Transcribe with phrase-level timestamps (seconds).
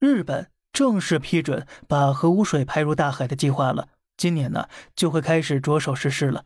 [0.00, 3.88] 日本正式批准把核污水排入大海的计划了。
[4.16, 6.44] 今年呢，就会开始着手实施了。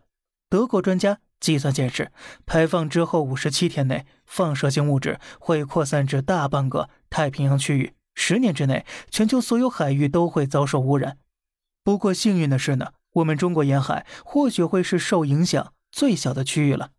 [0.48, 2.12] 德国专家计算显示，
[2.44, 7.94] 排放之后五十七天内，放射性物质会扩散至大半个太平洋区域。
[8.14, 11.18] 十年之内，全球所有海域都会遭受污染。
[11.82, 16.90] 不过幸运的是呢，我们中国沿海或许会是受影响最小的区域了。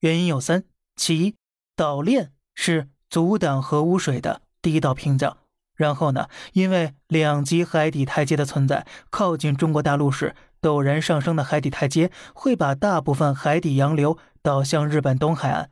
[0.00, 0.64] 原因有三：
[0.96, 1.34] 其一，
[1.74, 5.38] 岛链是阻挡核污水的第一道屏障。
[5.80, 15.70] 然后呢，因为两级海底台阶的存在，靠近中国大陆时，陡然上升的海底台阶会把大部分海底洋流导向日本东海岸，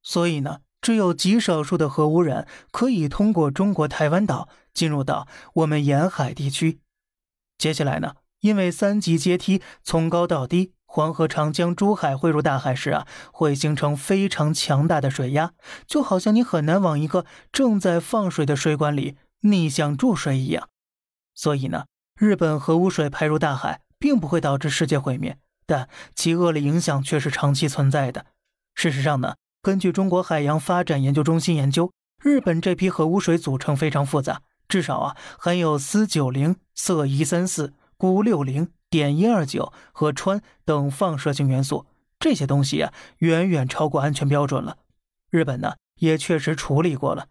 [0.00, 6.78] 所以呢，只有极少数的核污染可以通过中国台湾岛进入到我们沿海地区。
[7.58, 15.50] 接下来呢，因为三级阶梯从高到低，黄河、长江、珠海汇入大海时啊，会形成非常强大的水压，
[15.84, 19.16] 就好像你很难往一个正在放水的水管里。
[19.40, 20.68] 逆向注水一样，
[21.34, 21.86] 所以呢，
[22.18, 28.26] 日本核污水排入大海，并不会导致世界毁灭，但其恶劣影响却是长期存在的。
[28.74, 41.86] 事实上呢，根据中国海洋发展研究中心研究，日本这批核污水组成非常复杂，至少啊含有铯九零、铯一三四、钴六零、碘一二九和氚等放射性元素，
[42.18, 44.78] 这些东西啊远远超过安全标准了。
[45.30, 47.28] 日本呢也确实处理过了。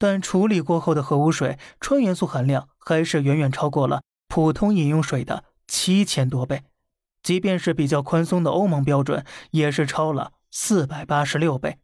[0.00, 6.62] 但处理过后的核污水氚元素含量还是远远超过了普通饮用水的七千多倍，
[7.22, 11.76] 即便是比较宽松的欧盟标准，也是超了四百八十六倍。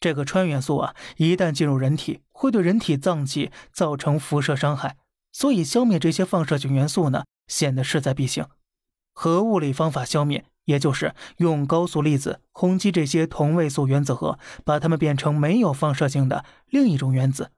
[0.00, 4.96] 这个氚元素啊，一旦进入人体，会对人体脏器造成辐射伤害，
[5.30, 8.46] 所以消灭这些放射性元素呢，显得势在必行。
[9.12, 10.46] 核物理方法消灭。
[10.68, 17.52] 也就是用高速粒子轰击这些同位素原子核，把它们变成没有放射性的另一种原子。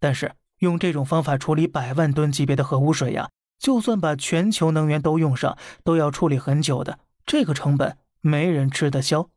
[0.00, 9.30] 但是用这种方法处理百万吨级别的核污水呀，就算把全球能源都用上，都要处理很久的，这个成本没人吃得消。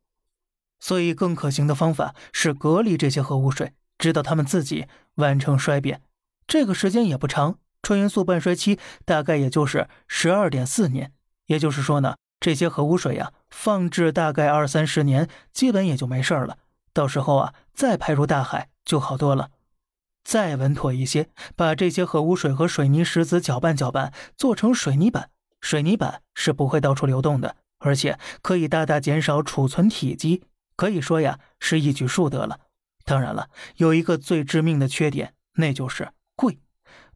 [0.80, 6.02] 所以更可行的方法是隔离这些核污水，直到它们自己完成衰变。
[6.48, 11.14] 这个时间也不长，氚元素半衰期大概也就是十二点四年。
[11.46, 12.16] 也就是说呢。
[12.40, 16.58] 这些核污水呀，放置大概二三十年，基本也就没事了。
[16.94, 19.52] 到时候啊，再排入大海就好多了。
[20.24, 25.30] 再稳妥一些，把这些核污水和水泥石子搅拌搅拌，做成水泥板。
[25.60, 30.44] 水泥板是不会到处流动的，而且可以大大减少储存体积，
[30.76, 32.60] 可以说呀，是一举数得了。
[33.04, 36.60] 当然了，有一个最致命的缺点，那就是贵。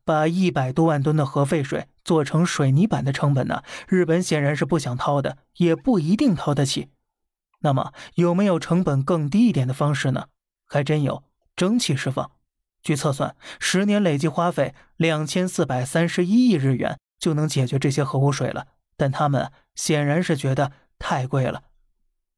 [0.05, 3.63] 把一百多万吨的核废水做成水泥板的成本呢？
[3.87, 6.89] 日本显然是不想掏的，也不一定掏得起。
[7.59, 10.25] 那么有没有成本更低一点的方式呢？
[10.65, 11.23] 还真有，
[11.55, 12.31] 蒸汽释放。
[12.81, 18.67] 据测算，十年累计花费两千四百三十一亿日元就能解决这些核污水了。
[18.97, 21.63] 但他们显然是觉得太贵了。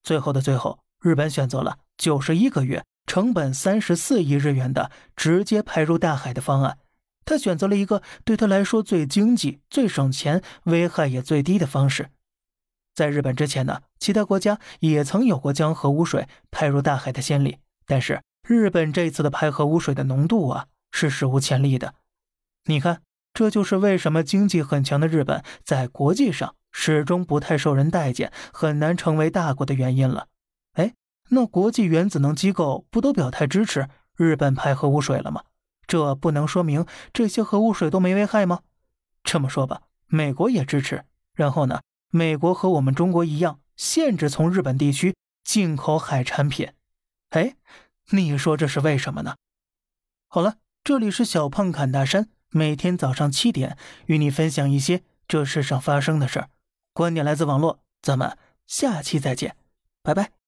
[0.03, 6.77] 最后的最后，日本选择了九十一个月、成本三十四亿日元的直接排入大海的方案。
[7.25, 12.11] 他选择了一个对他来说最经济、最省钱、危害也最低的方式。
[12.93, 21.95] 在日本之前呢，其他国家也曾有过将核污水排入大海的先例，但是日本这次的排核污水的浓度啊，是史无前例的。
[22.65, 23.01] 你看，
[23.33, 30.27] 这就是为什么经济很强的日本在国际上始终不太受人待见，很难成为大国的原因了。
[30.73, 30.93] 哎，
[31.29, 35.43] 那国际原子能机构不都表态支持日本排核污水了吗？
[35.87, 38.61] 这不能说明这些核污水都没危害吗？
[39.23, 41.05] 这么说吧，美国也支持。
[41.33, 46.71] 然后呢，美国和我们中国一样，限制从日本地区进口海产品。
[47.31, 47.55] 哎，
[48.11, 49.35] 你说这是为什么呢？
[50.27, 56.49] 好了，这里是小胖侃大山，每天早上七点与你分享一些这世上发生的事儿。
[56.93, 59.57] 观点来自网络，咱们下期再见，
[60.01, 60.44] 拜拜。